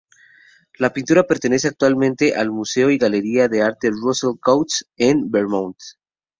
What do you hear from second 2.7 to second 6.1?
y Galería de Arte Russell-Cotes en Bournemouth.